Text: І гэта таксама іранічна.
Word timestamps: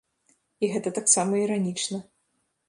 І 0.63 0.69
гэта 0.73 0.93
таксама 0.99 1.43
іранічна. 1.43 2.01